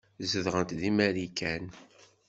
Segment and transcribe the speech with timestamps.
[0.31, 1.65] Zedɣent deg Marikan.